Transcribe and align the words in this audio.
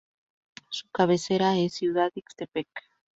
Su 0.71 0.89
cabecera 0.89 1.59
es 1.59 1.75
Ciudad 1.75 2.09
Ixtepec. 2.15 2.67